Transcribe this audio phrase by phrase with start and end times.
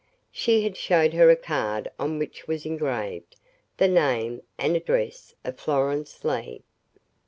[0.31, 3.35] She had showed her a card on which was engraved,
[3.77, 6.63] the name and address of Florence Leigh.